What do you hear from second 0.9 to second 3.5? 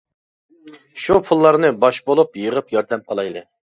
شۇ پۇللارنى باش بولۇپ يىغىپ ياردەم قىلايلى.